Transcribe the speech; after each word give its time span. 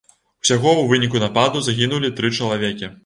Усяго 0.45 0.71
ў 0.71 0.87
выніку 0.93 1.21
нападу 1.25 1.61
загінулі 1.67 2.11
тры 2.21 2.33
чалавекі. 2.39 2.91